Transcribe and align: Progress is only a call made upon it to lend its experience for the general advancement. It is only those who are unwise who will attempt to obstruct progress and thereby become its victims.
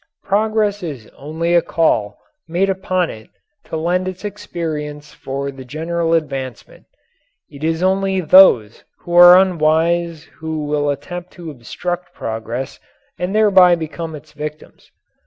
Progress 0.23 0.81
is 0.81 1.05
only 1.15 1.53
a 1.53 1.61
call 1.61 2.17
made 2.47 2.71
upon 2.71 3.11
it 3.11 3.29
to 3.65 3.77
lend 3.77 4.07
its 4.07 4.25
experience 4.25 5.13
for 5.13 5.51
the 5.51 5.63
general 5.63 6.15
advancement. 6.15 6.87
It 7.51 7.63
is 7.63 7.83
only 7.83 8.19
those 8.19 8.83
who 9.01 9.13
are 9.13 9.37
unwise 9.37 10.23
who 10.23 10.65
will 10.65 10.89
attempt 10.89 11.29
to 11.33 11.51
obstruct 11.51 12.15
progress 12.15 12.79
and 13.19 13.35
thereby 13.35 13.75
become 13.75 14.15
its 14.15 14.31
victims. 14.31 14.89